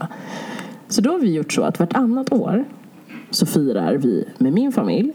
[0.88, 2.64] Så då har vi gjort så att vartannat år
[3.30, 5.12] så firar vi med min familj,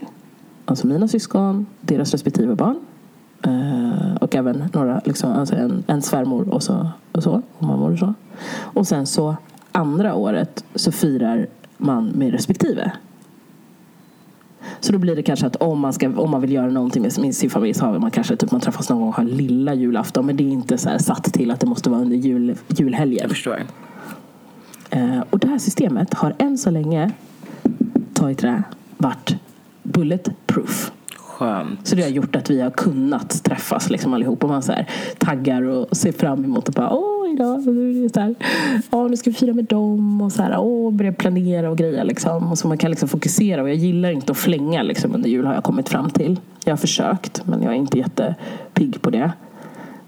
[0.64, 2.76] alltså mina syskon, deras respektive barn.
[3.42, 7.92] Eh, och även några, liksom, alltså en, en svärmor och så, och så, och mammor
[7.92, 8.14] och så.
[8.58, 9.36] Och sen så
[9.72, 12.92] andra året så firar man med respektive.
[14.80, 17.12] Så då blir det kanske att om man, ska, om man vill göra någonting med
[17.12, 19.74] sin sin familj så har man kanske typ man träffas någon gång och har lilla
[19.74, 20.26] julafton.
[20.26, 23.18] Men det är inte så satt till att det måste vara under jul, julhelgen.
[23.22, 23.62] Jag förstår.
[24.90, 27.10] Eh, och det här systemet har än så länge,
[28.14, 28.62] ta i trä,
[28.96, 29.36] varit
[29.82, 30.92] bulletproof.
[31.16, 31.86] Skönt.
[31.86, 34.44] Så det har gjort att vi har kunnat träffas liksom allihop.
[34.44, 38.34] Och man så här, taggar och ser fram emot och bara åh idag, så här,
[38.90, 42.04] åh, nu ska vi fira med dem och så här, åh, börja planera och grejer
[42.04, 42.50] liksom.
[42.50, 45.46] Och så man kan liksom fokusera och jag gillar inte att flänga liksom under jul
[45.46, 46.40] har jag kommit fram till.
[46.64, 49.32] Jag har försökt men jag är inte jättepigg på det.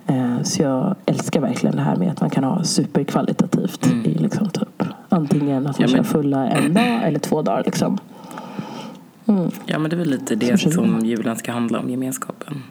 [0.06, 4.48] Eh, Så jag älskar verkligen det här med att man kan ha superkvalitativt i liksom
[4.50, 7.98] typ antingen att man Ja, men- kör fulla en dag eller två dagar liksom.
[9.66, 12.62] Ja, men det är väl lite det känner som julen ska handla om, gemenskapen.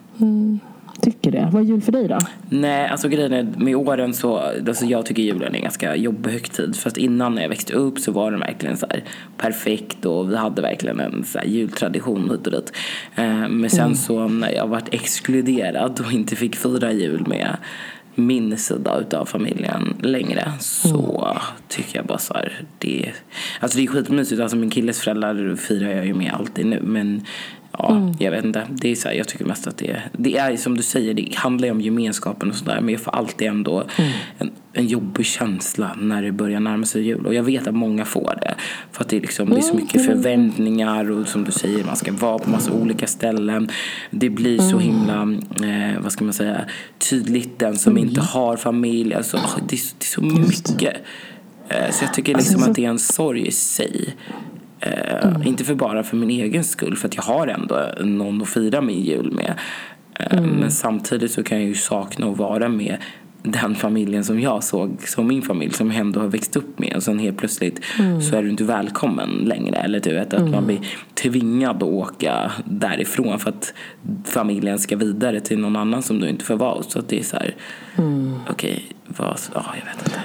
[1.01, 1.49] Tycker det.
[1.51, 2.17] Vad är jul för dig då?
[2.49, 4.37] Nej, alltså grejen är med åren så,
[4.67, 6.75] alltså jag tycker julen är en ganska jobbig högtid.
[6.75, 9.03] Fast innan när jag växte upp så var den verkligen så här
[9.37, 12.73] perfekt och vi hade verkligen en så jultradition hit och dit.
[13.15, 17.57] Eh, Men sen så när jag varit exkluderad och inte fick fira jul med
[18.15, 21.37] min sida utav familjen längre så
[21.67, 23.11] tycker jag bara så här, det,
[23.59, 24.41] alltså det är skitmysigt.
[24.41, 27.25] Alltså min killes föräldrar firar jag ju med alltid nu men
[27.77, 28.67] Ja, jag vet inte.
[28.69, 31.13] Det är så här, jag tycker mest att det är, det är som du säger,
[31.13, 32.81] det handlar ju om gemenskapen och sådär.
[32.81, 33.84] Men jag får alltid ändå
[34.38, 37.25] en, en jobbig känsla när det börjar närma sig jul.
[37.25, 38.55] Och jag vet att många får det.
[38.91, 41.95] För att det är, liksom, det är så mycket förväntningar och som du säger, man
[41.95, 43.69] ska vara på massa olika ställen.
[44.10, 45.21] Det blir så himla,
[45.67, 46.65] eh, vad ska man säga,
[47.10, 49.13] tydligt den som inte har familj.
[49.13, 50.93] Alltså, det, är, så- det är så mycket.
[51.69, 54.15] Eh, så jag tycker liksom Alltså, så- att det är en sorg i sig.
[54.81, 58.49] Eh, Inte för bara för min egen skull, för att jag har ändå någon att
[58.49, 59.53] fira min jul med.
[60.19, 62.97] Eh, Men samtidigt så kan jag ju sakna att vara med
[63.43, 66.95] den familjen som jag såg som min familj, som jag ändå har växt upp med.
[66.95, 67.81] Och sen helt plötsligt
[68.29, 69.75] så är du inte välkommen längre.
[69.75, 70.79] Eller du vet, att man blir
[71.13, 73.73] tvingad att åka därifrån för att
[74.25, 76.91] familjen ska vidare till någon annan som du inte får vara hos.
[76.91, 77.55] Så att det är så här,
[78.49, 80.19] okej, vad, ja jag vet inte.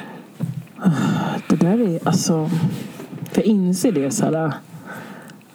[1.48, 2.50] Det där är alltså...
[3.30, 4.52] För jag inser det så här...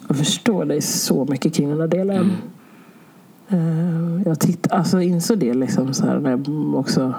[0.08, 2.32] Jag förstår dig så mycket kring den här delen.
[3.48, 7.14] Eh, Jag titt, alltså insåg det liksom så här när jag också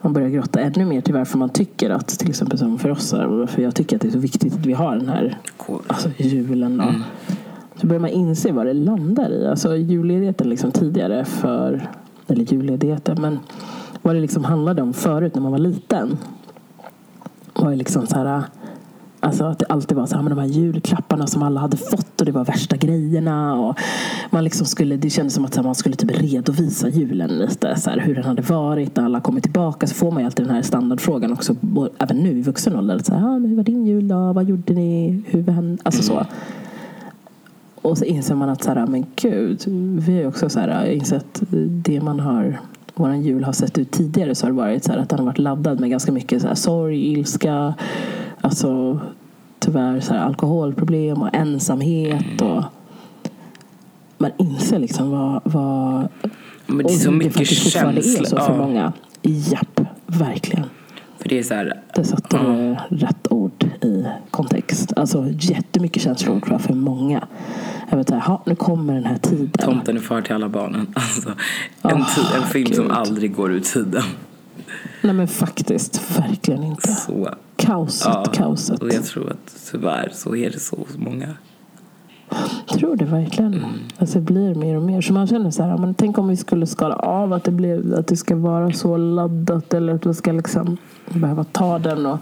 [0.00, 3.12] man börjar grotta ännu mer till varför man tycker att till exempel som för oss
[3.12, 5.82] här, för jag tycker att det är så viktigt att vi har den här Cool.
[5.86, 6.84] alltså julen då.
[7.80, 9.46] Så börjar man inse vad det landar i.
[9.46, 11.88] Alltså julledigheten liksom tidigare för,
[12.26, 13.38] eller julledigheten, men
[14.02, 16.18] vad det liksom handlade om förut när man var liten.
[17.54, 18.42] Var liksom så här,
[19.30, 22.20] alltså att det alltid var så här med de här julklapparna som alla hade fått
[22.20, 23.54] och det var värsta grejerna.
[23.54, 23.78] Och
[24.30, 28.00] man liksom skulle, det kändes som att man skulle typ redovisa julen lite, så här,
[28.00, 29.86] hur den hade varit när alla kommit tillbaka.
[29.86, 31.56] Så får man ju alltid den här standardfrågan också,
[31.98, 32.98] även nu i vuxen ålder.
[32.98, 34.32] Så här, ah, hur var din jul då?
[34.32, 35.22] Vad gjorde ni?
[35.26, 35.82] Hur hände?
[35.82, 36.26] Alltså så.
[37.82, 39.62] Och så inser man att så här, men gud,
[40.00, 41.42] vi har ju också så här, insett
[41.84, 42.58] det man har
[43.00, 45.26] vår jul har sett ut tidigare så har det varit så här att den har
[45.26, 47.74] varit laddad med ganska mycket så här, sorg, ilska,
[48.40, 49.00] alltså
[49.60, 52.64] tyvärr så här, alkoholproblem och ensamhet och
[54.18, 56.08] man inser liksom vad, vad
[56.66, 58.24] Men det är så mycket fortfarande är känslor.
[58.24, 58.56] så för Ja.
[58.66, 58.92] många.
[59.22, 60.64] Japp, verkligen.
[61.18, 64.92] För det är så här, Det satte du rätt ord i kontext.
[64.96, 67.26] Alltså jättemycket känslor tror jag för många.
[67.90, 69.50] Jag vet inte, nu kommer den här tiden.
[69.50, 70.86] Tomten är far till alla barnen.
[70.94, 71.30] Alltså,
[71.82, 72.92] en, ti- en film som Gud.
[72.92, 74.02] aldrig går ur tiden.
[75.02, 76.88] Nej men faktiskt, verkligen inte.
[76.88, 78.24] Så, Kaoset, ja.
[78.32, 78.82] kaoset.
[78.82, 81.34] Och jag tror att tyvärr så är det så hos många.
[82.68, 83.54] Tror det verkligen.
[83.54, 83.70] Mm.
[83.98, 85.00] Alltså det blir mer och mer.
[85.00, 87.94] Så man känner så här, men tänk om vi skulle skala av att det, blev,
[87.94, 90.76] att det ska vara så laddat eller att vi ska liksom
[91.08, 92.18] behöva ta den och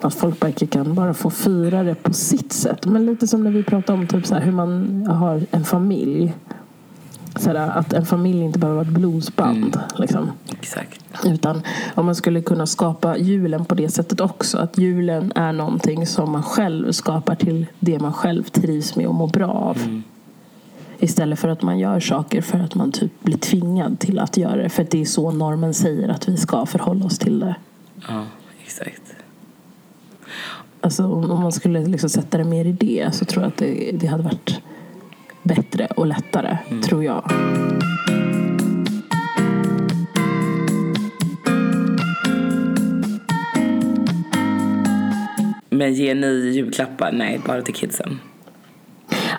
[0.00, 2.86] att folk verkligen kan bara få fira det på sitt sätt.
[2.86, 6.34] Men lite som när vi pratade om typ så här, hur man har en familj.
[7.36, 9.80] Såhär, att en familj inte behöver vara ett blodsband.
[9.96, 10.30] Liksom.
[10.60, 11.00] Exakt.
[11.24, 11.62] Utan
[11.94, 14.58] om man skulle kunna skapa julen på det sättet också.
[14.58, 19.14] Att julen är någonting som man själv skapar till det man själv trivs med och
[19.14, 20.02] mår bra av.
[20.98, 24.56] Istället för att man gör saker för att man typ blir tvingad till att göra
[24.56, 24.68] det.
[24.68, 27.56] För att det är så normen säger att vi ska förhålla oss till det.
[28.08, 28.24] Ja,
[28.64, 29.02] exakt.
[30.80, 33.90] Alltså om man skulle liksom sätta det mer i det så tror jag att det,
[33.92, 34.60] det hade varit
[35.44, 36.58] bättre och lättare.
[36.82, 37.30] Tror jag.
[45.70, 47.12] Men ger ni julklappar?
[47.12, 48.18] Nej, bara till kidsen.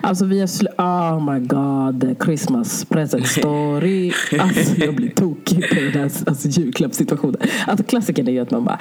[0.00, 4.12] Alltså vi har sl- Oh my god, Christmas present story.
[4.38, 7.40] Alltså jag blir tokig på den här alltså, julklappssituationen.
[7.66, 8.78] Alltså klassikern är ju att man bara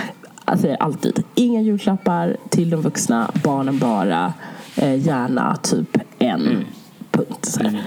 [0.58, 4.34] säger alltid inga julklappar till de vuxna, barnen bara.
[4.76, 6.66] Eh, gärna typ en.
[7.16, 7.46] Punkt.
[7.46, 7.84] Så här.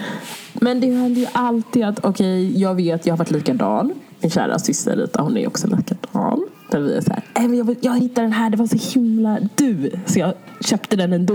[0.53, 3.93] Men det händer ju alltid att, okej, jag vet, jag har varit likadan.
[4.21, 6.47] Min kära syster Rita, hon är också likadan.
[6.71, 8.99] Där vi är så här, "Nej, men jag, jag hittade den här, det var så
[8.99, 9.91] himla du.
[10.07, 11.35] Så jag köpte den ändå.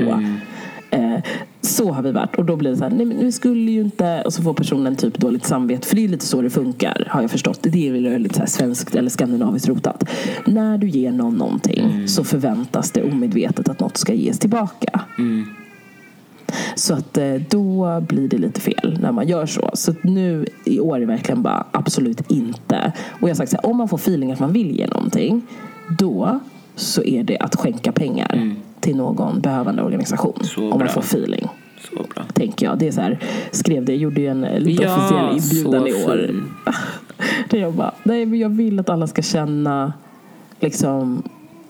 [0.91, 1.19] Eh,
[1.61, 2.35] så har vi varit.
[2.35, 4.21] Och då blir det så här, nej men vi skulle ju inte...
[4.25, 5.87] Och så får personen typ dåligt samvete.
[5.87, 7.59] För det är lite så det funkar, har jag förstått.
[7.61, 10.09] Det är väl lite så svenskt eller skandinaviskt rotat.
[10.45, 15.01] När du ger någon någonting så förväntas det omedvetet att något ska ges tillbaka.
[16.75, 19.69] Så att eh, då blir det lite fel när man gör så.
[19.73, 22.93] Så att nu i år är det verkligen bara absolut inte.
[23.09, 25.41] Och jag har sagt så här, om man får feeling att man vill ge någonting.
[25.99, 26.39] Då
[26.75, 30.39] så är det att skänka pengar till någon behövande organisation.
[30.43, 30.87] Så om man bra.
[30.87, 31.47] får feeling.
[31.89, 32.23] Så bra.
[32.33, 32.79] Tänker jag.
[32.79, 33.19] Det är så här,
[33.51, 36.43] skrev det, gjorde ju en lite Ja, officiell inbjudan i år.
[37.49, 39.93] Där jag bara, nej men jag vill att alla ska känna
[40.59, 41.23] liksom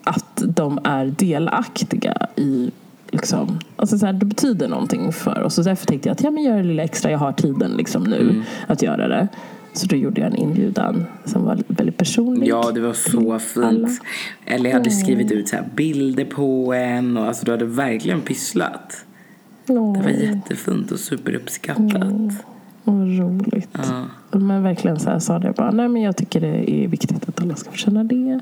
[0.03, 2.71] att de är delaktiga i
[3.13, 5.57] liksom, alltså så här, det betyder någonting för oss.
[5.57, 8.03] Och därför tänkte jag att ja, men gör det lilla extra, jag har tiden liksom
[8.03, 8.41] nu Mm.
[8.67, 9.27] att göra det.
[9.73, 12.47] Så då gjorde jag en inbjudan som var väldigt personlig.
[12.47, 13.19] Ja, det var så
[13.63, 13.87] alla.
[13.87, 14.01] fint.
[14.45, 19.05] Eller jag hade skrivit ut så bilder på en och alltså du hade verkligen pysslat.
[19.67, 22.33] Åh, Det var jättefint och superuppskattat.
[22.83, 23.77] Vad roligt.
[23.77, 24.05] Ja.
[24.39, 27.41] Men verkligen så här sa det bara, nej men jag tycker det är viktigt att
[27.41, 28.39] alla ska få känna det.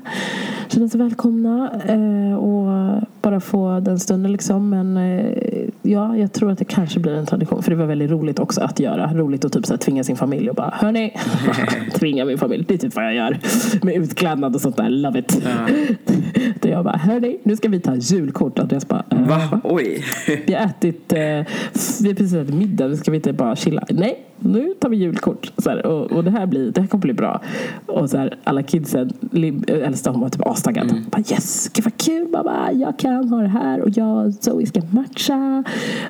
[0.68, 4.70] Känna sig välkomna eh, och bara få den stunden liksom.
[4.70, 7.62] Men eh, ja, jag tror att det kanske blir en tradition.
[7.62, 9.14] För det var väldigt roligt också att göra.
[9.14, 11.16] Roligt att typ så här, tvinga sin familj och bara, hörni,
[11.94, 12.64] tvinga min familj.
[12.68, 13.38] Det är typ vad jag gör.
[13.82, 15.42] Med utklädnad och sånt där, love it.
[16.60, 18.58] Där jag bara, hörni, nu ska vi ta julkort.
[18.58, 19.60] Andreas bara, eh, Va?
[19.64, 20.04] Oj.
[20.46, 23.84] vi har ätit, eh, vi har precis ätit middag, nu ska vi inte bara chilla?
[23.90, 25.52] Nej, nu tar vi julkort.
[25.58, 27.40] Så här, och, och det här blir, det här kommer bli bra.
[27.86, 30.90] Och så här, alla kidsen, äh, äldsta hon var typ astaggad.
[30.90, 31.04] Mm.
[31.10, 34.66] Bara, yes, gud vad kul mamma, jag kan ha det här och jag och Zoe
[34.66, 35.64] ska matcha.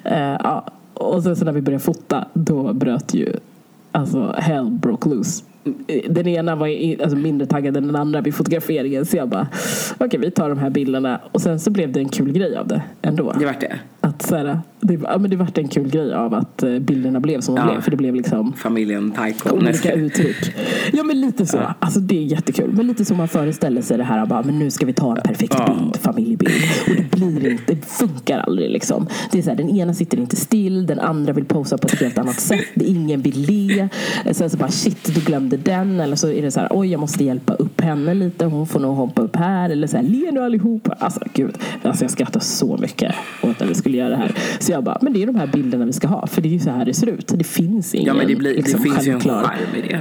[0.04, 0.64] Eh, ja.
[0.94, 3.36] Och sen så när vi började fota, då bröt ju
[3.92, 5.44] Alltså hell broke loose.
[6.08, 6.68] Den ena var
[7.02, 9.06] alltså, mindre taggad än den andra vid fotograferingen.
[9.06, 9.46] Så jag bara,
[9.98, 11.20] okej vi tar de här bilderna.
[11.32, 13.32] Och sen så blev det en kul grej av det ändå.
[13.38, 13.78] Det vart det.
[14.00, 17.20] Att så här, det, ja, men det vart en kul grej av att eh, bilderna
[17.20, 17.72] blev som de Ja.
[17.72, 17.80] blev.
[17.80, 19.56] För det blev liksom Familjen Taiko.
[19.56, 20.54] olika uttryck.
[20.92, 21.60] Ja men lite så.
[21.78, 22.72] Alltså det är jättekul.
[22.72, 24.26] Men lite som man föreställer sig det här.
[24.26, 25.74] Bara, men nu ska vi ta en perfekt Ja.
[25.78, 26.52] bild, familjebild.
[26.88, 29.06] Och det blir inte, det funkar aldrig liksom.
[29.32, 32.00] Det är så här, den ena sitter inte still, den andra vill posa på ett
[32.00, 32.64] helt annat sätt.
[32.74, 33.88] Det- Ingen vill le.
[34.32, 36.00] Sen så bara shit, du glömde den.
[36.00, 38.44] Eller så är det så här, oj jag måste hjälpa upp henne lite.
[38.44, 39.70] Hon får nog hoppa upp här.
[39.70, 40.96] Eller så här, le nu allihopa.
[40.98, 41.58] Alltså gud.
[41.82, 44.32] Alltså jag skrattar så mycket åt när vi skulle göra det här.
[44.58, 46.26] Så jag bara, men det är de här bilderna vi ska ha.
[46.26, 47.32] För det är ju så här det ser ut.
[47.36, 49.88] Det finns ingen Ja men det, blir, liksom, det finns ju en självklar- charm i
[49.88, 50.00] det.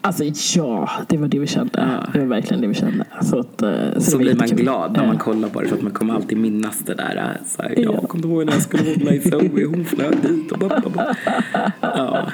[0.00, 0.24] Alltså
[0.56, 2.06] ja, det var det vi kände.
[2.12, 3.04] Det var verkligen det vi kände.
[3.22, 4.62] Så, att, eh, så, Så blir man jättekul.
[4.64, 7.16] glad när man Eh, kollar på det för att man kommer alltid minnas det där.
[7.16, 7.82] äh, Så här, Ja.
[8.00, 11.16] Jag kommer ihåg när jag skulle hålla i Zoe, hon flög dit och bara, bara.
[11.80, 12.28] Ja.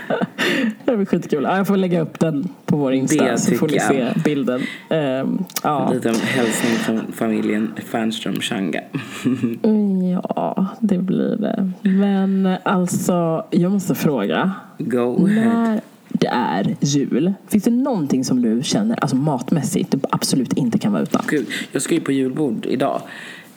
[0.94, 1.42] Det var skitkul.
[1.42, 4.22] Ja, jag får lägga upp den på vår Insta så får ni tycker se jag.
[4.24, 4.60] bilden.
[4.88, 5.88] Ehm, ja.
[5.88, 8.80] En liten hälsning från familjen Fernström Changa.
[9.62, 11.70] Mm, ja, det blir det.
[11.82, 14.52] Men alltså, jag måste fråga.
[14.78, 15.80] Go ahead.
[16.08, 20.92] Det är jul, finns det någonting som du känner alltså matmässigt du absolut inte kan
[20.92, 21.22] vara utan?
[21.28, 23.00] Gud, jag ska ju på julbord idag.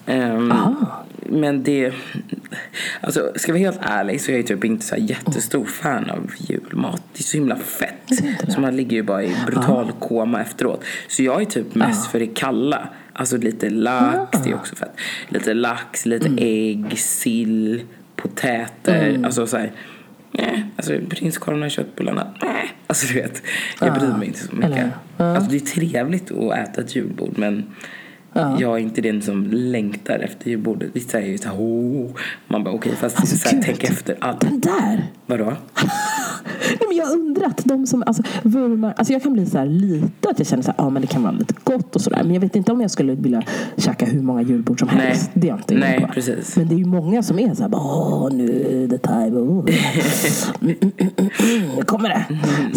[0.07, 1.03] Ah.
[1.29, 1.93] men det...
[3.01, 6.31] Alltså, ska jag vara helt ärlig så är jag typ inte så jättestor fan av
[6.37, 7.01] julmat.
[7.13, 8.11] Det är så himla fett.
[8.47, 10.83] Så man ligger ju bara i brutal koma efteråt.
[11.07, 12.89] Så jag är typ mest för det kalla.
[13.13, 14.91] Alltså lite lax, det är också fett.
[15.29, 17.81] Lite lax, lite ägg, sill,
[18.15, 19.19] potäter.
[19.23, 19.71] Alltså så här...
[20.31, 22.27] Nej, alltså prinskorvarna, köttbullarna.
[22.41, 22.73] Nej.
[22.87, 23.43] Alltså du vet,
[23.81, 24.85] jag bryr mig inte så mycket.
[25.17, 27.65] Alltså det är trevligt att äta ett julbord men
[28.59, 30.89] jag är inte den som längtar efter julbordet.
[30.93, 32.09] Vissa är ju såhär, oh.
[32.47, 34.41] Man bara okej fast Alltså, så här, tänk efter allt.
[34.41, 35.03] Den där!
[35.25, 35.45] Vadå?
[36.69, 39.65] Nej, men jag undrar att de som alltså, vurmar, alltså jag kan bli så här
[39.65, 42.23] lite att jag känner så här, ja men det kan vara lite gott och sådär.
[42.23, 43.43] Men jag vet inte om jag skulle vilja
[43.77, 45.07] käka hur många julbord som Nej.
[45.07, 45.29] helst.
[45.33, 46.07] Det är jag inte Nej, på.
[46.07, 46.55] precis.
[46.57, 49.37] Men det är ju många som är så här, åh nu det time.
[49.37, 49.65] Oh.
[50.61, 51.29] Mm, mm, mm,
[51.71, 52.25] mm, kommer det.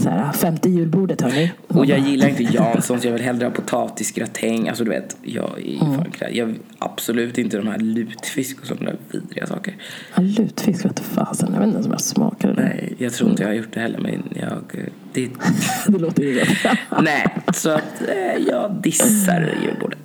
[0.00, 1.52] Så här, femte julbordet hörni.
[1.68, 4.68] Och jag gillar inte Janssons, jag vill hellre ha potatisgratäng.
[4.68, 8.66] Alltså du vet, jag är ju fan krä- Jag absolut inte de här lutfisk och
[8.66, 9.74] sådana där vidriga saker.
[10.14, 11.48] Ja, lutfisk vet fasen.
[11.52, 12.62] Jag vet inte ens om jag smakade det.
[12.62, 14.88] Nej, jag tror inte jag har gjort det heller men jag...
[15.12, 15.30] Det,
[15.86, 16.48] Det låter ju gott.
[17.02, 19.98] nej, så att eh, jag dissar julbordet.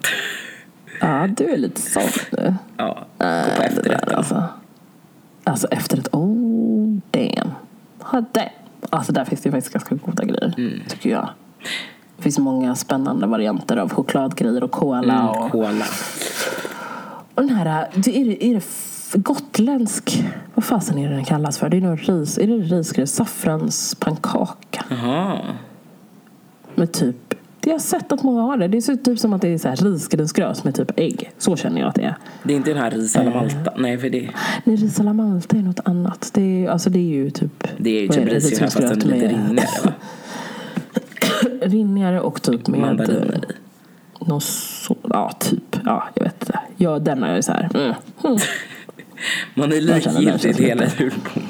[1.01, 2.55] Ja, du är lite sån nu.
[2.77, 4.15] Ja, gå på Äh, efterrätten.
[4.15, 4.43] Alltså,
[5.43, 7.51] alltså efterrätt, oh damn.
[8.11, 8.49] Damn.
[8.89, 10.79] Alltså där finns det ju faktiskt ganska goda grejer, Mm.
[10.87, 11.29] tycker jag.
[12.17, 15.13] Det finns många spännande varianter av chokladgrejer och cola.
[15.13, 15.85] Mm, Och, Cola.
[17.35, 18.63] och den här, det är, det- är det
[19.17, 20.23] gotländsk,
[20.53, 21.69] vad fasen är det den kallas för?
[21.69, 23.07] Det är nog ris, är det risgrej?
[23.07, 24.85] Saffranspannkaka.
[24.89, 25.39] Jaha.
[26.75, 28.67] Med typ, det har sett att många har det.
[28.67, 31.31] Det ser typ som att det är så här risgrynsgröt med typ ägg.
[31.37, 32.15] Så känner jag att det är.
[32.43, 33.73] Det är inte den här ris alla Malta.
[33.77, 34.29] Nej, för det,
[34.63, 36.29] Nej, ris alla Malta är något annat.
[36.33, 37.67] Det är, alltså det är ju typ...
[37.77, 38.35] det är ju typ det?
[38.35, 39.91] risgrynsgröt fast en Risgrynsgröt lite med rinnigare va?
[41.65, 42.79] Rinnigare och typ med...
[42.79, 44.25] Mandariner i.
[44.25, 45.77] Någon så, ja, typ.
[45.85, 46.59] Ja, jag vet inte.
[46.77, 47.69] Ja, den är så här...
[47.73, 47.93] Mm.
[48.23, 48.37] Mm.
[49.53, 51.43] Man är likgiltig till hela julbordet.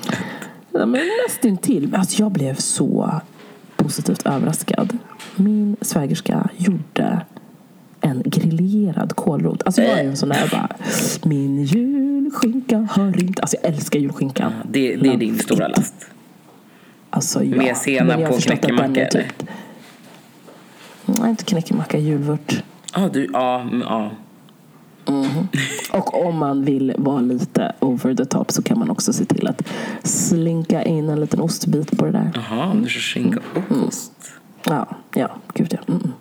[0.72, 1.96] Ja, men nästintill.
[1.96, 3.22] Alltså, jag blev så
[3.76, 4.98] positivt överraskad.
[5.36, 7.22] Min svägerska gjorde
[8.02, 9.64] en grillerad kålrot.
[9.66, 10.70] Alltså jag är en sån där bara,
[11.24, 13.42] min julskinka har inte...
[13.42, 14.54] Alltså jag älskar julskinkan.
[14.70, 15.94] Det, det är din stora last.
[17.10, 17.58] Alltså, ja.
[17.58, 19.44] Med senap på är typ-
[21.06, 22.64] Nej, inte knäckemacka, julvört.
[22.96, 24.12] Ja, du, ja, mm, ja.
[25.92, 29.48] Och om man vill vara lite over the top så kan man också se till
[29.48, 29.62] att
[30.04, 32.32] slinka in en liten ostbit på det där.
[32.36, 34.12] Jaha, du kör skinka och ost.
[34.66, 35.94] Ja, ja, gud ja.
[35.94, 36.12] Mm.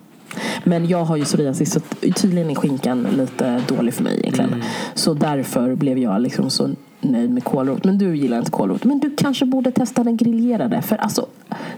[0.63, 1.79] Men jag har ju psoriasis så
[2.15, 4.63] tydligen är skinkan lite dålig för mig egentligen.
[4.93, 6.69] Så därför blev jag liksom så
[7.01, 7.83] nöjd med kålrot.
[7.83, 8.83] Men du gillar inte kålrot.
[8.83, 10.81] Men du kanske borde testa den griljerade.
[10.81, 11.25] För alltså,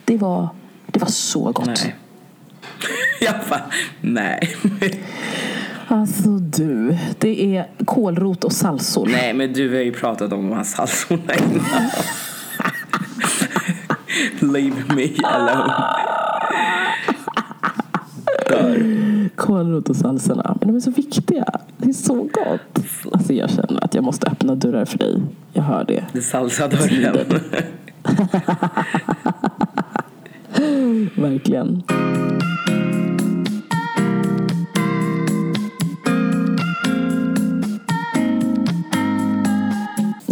[0.06, 0.50] det var,
[0.86, 1.66] det var så gott.
[1.66, 1.96] Nej.
[3.22, 3.64] Jag bara,
[4.02, 4.56] nej.
[5.88, 9.08] Alltså du, det är kålrot och salsor.
[9.12, 11.90] Nej, men du har ju pratat om de här salsorna innan.
[14.54, 15.74] Leave me alone.
[18.50, 19.30] Dör.
[19.36, 20.58] Kålrot och salsorna.
[20.60, 21.46] Men de är så viktiga.
[21.78, 22.86] Det är så gott.
[23.12, 25.22] Alltså jag känner att jag måste öppna dörrar för dig.
[25.54, 26.06] Jag hör det.
[26.14, 27.40] Det salsadörren.
[31.16, 31.84] Verkligen.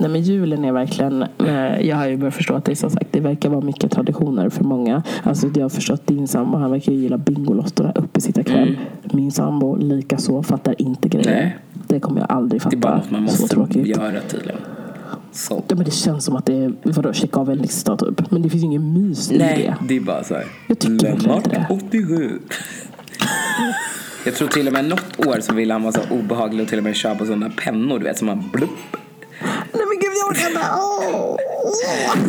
[0.05, 2.89] Nej men julen är verkligen, eh, jag har ju börjat förstå att det är som
[2.89, 5.03] sagt, det verkar vara mycket traditioner för många.
[5.23, 8.77] Alltså jag har förstått din sambo, han verkar ju gilla Bingolotto uppe sitta kväll.
[9.03, 11.31] Min sambo lika så fattar inte grejer.
[11.31, 11.57] Nej.
[11.87, 12.75] Det kommer jag aldrig fatta.
[12.75, 14.61] Det är bara något man måste göra tydligen.
[15.31, 15.63] Så.
[15.67, 18.31] Ja, men det känns som att det är, vadå, checka av en lista typ.
[18.31, 19.87] Men det finns ju ingen mys i Nej, det.
[19.87, 20.45] det är bara så här.
[20.67, 21.67] Jag tycker verkligen inte det.
[21.69, 22.39] 87.
[24.25, 26.77] Jag tror till och med något år så ville han vara så obehaglig och till
[26.77, 28.97] och med köpa sådana pennor du vet som man blupp.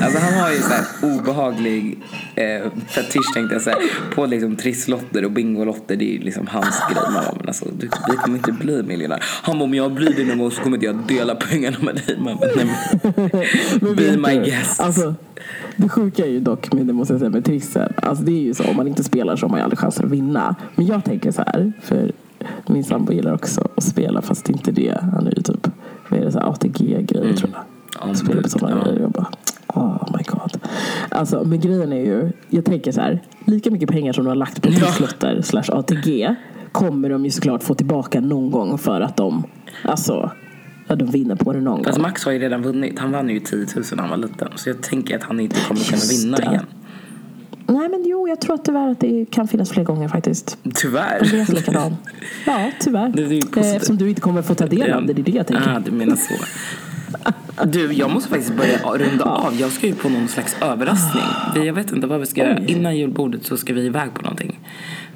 [0.02, 1.98] Alltså han har ju så obehaglig
[2.34, 3.76] eh, fetisch tänkte jag säga.
[4.14, 5.96] På liksom trisslotter och bingolotter.
[5.96, 7.02] Det är ju liksom hans grej.
[7.04, 9.24] Man bara, men alltså, du, vi kommer inte bli miljonär.
[9.42, 11.94] Han bara, om jag blir det någon gång så kommer inte jag dela pengarna med
[11.94, 12.18] dig.
[12.18, 13.40] Man bara, nej, men,
[13.80, 14.80] Men be my du, guest.
[14.80, 15.14] Alltså,
[15.76, 17.92] det sjuka är ju dock med det måste jag säga med trissen.
[17.96, 20.04] Alltså det är ju så om man inte spelar så har man ju aldrig chanser
[20.04, 20.54] att vinna.
[20.74, 21.72] Men jag tänker så här.
[21.82, 22.12] För
[22.66, 24.98] min sambo gillar också att spela fast inte det.
[25.12, 25.68] Han är ju typ
[26.08, 28.16] vad är det, ATG-grejer tror jag.
[28.16, 28.84] Spelar på sådana ja.
[28.84, 29.00] grejer.
[29.00, 29.26] Jag bara.
[31.16, 32.30] Alltså men grejen är ju.
[32.48, 33.22] Jag tänker så här.
[33.44, 36.34] Lika mycket pengar som du har lagt på trisslotter slash ATG.
[36.72, 39.44] Kommer de ju såklart få tillbaka någon gång för att de
[39.82, 40.30] Alltså
[40.88, 42.02] Ja, de vinner på det någon gång.
[42.02, 42.98] Max har ju redan vunnit.
[42.98, 44.48] Han vann ju 10 000 när han var liten.
[44.54, 46.42] Så jag tänker att han inte kommer kunna vinna det.
[46.42, 46.64] igen.
[47.68, 50.58] Nej men jo, jag tror att tyvärr att det kan finnas fler gånger faktiskt.
[50.74, 51.34] Tyvärr.
[51.34, 51.96] Är likadan.
[52.46, 53.08] Ja, tyvärr.
[53.08, 53.64] Det är ju positivt.
[53.64, 55.76] Eh, Eftersom du inte kommer få ta del av det, det är det jag tänker.
[55.76, 56.34] Ah, du menar så.
[57.64, 59.54] Du, jag måste faktiskt börja runda av.
[59.60, 61.22] Jag ska ju på någon slags överraskning.
[61.54, 62.58] Vi- Jag vet inte vad vi ska göra.
[62.66, 64.58] Innan julbordet så ska vi iväg på någonting.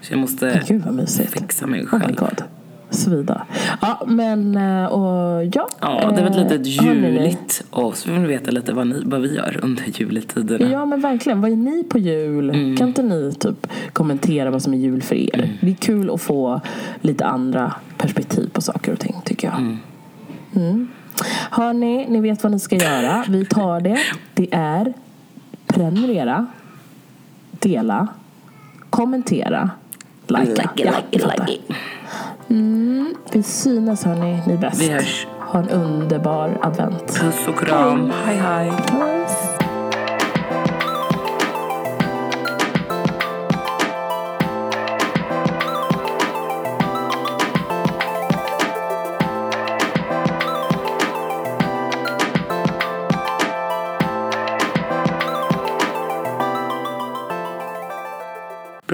[0.02, 1.32] Så jag måste Gud vad mysigt.
[1.32, 2.14] fixa mig Oh själv.
[2.16, 2.42] god.
[2.90, 3.46] Svida.
[3.80, 5.68] Ja, men och ja.
[5.80, 9.02] Ja, det var ett eh, litet juligt och så vill vi veta lite vad, ni,
[9.04, 10.70] vad vi gör under juletiderna.
[10.70, 12.50] Ja men verkligen, vad är ni på jul?
[12.50, 12.76] Mm.
[12.76, 15.52] Kan inte ni typ kommentera vad som är jul för er?
[15.60, 16.60] Det är kul att få
[17.00, 19.78] lite andra perspektiv på saker och ting tycker jag.
[20.56, 20.88] Mm.
[21.50, 23.24] Hörni, ni vet vad ni ska göra.
[23.28, 23.98] Vi tar det.
[24.34, 24.92] Det är
[25.66, 26.46] prenumerera,
[27.50, 28.08] dela,
[28.90, 29.70] kommentera,
[30.26, 30.44] likea.
[30.44, 31.76] Like it, like it, like it.
[33.32, 34.82] Vi synas hörni, ni är bäst.
[34.82, 35.26] Vi hörs.
[35.40, 37.20] Ha en underbar advent.
[37.20, 38.12] Puss och kram.
[38.24, 38.70] Hej, hej.
[38.70, 39.39] Puss.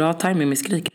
[0.06, 0.94] Bra timing med skriket.